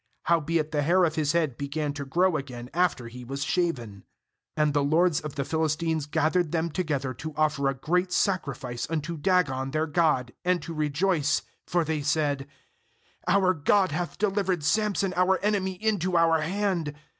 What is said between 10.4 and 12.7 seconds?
and to re j oice; for they said:'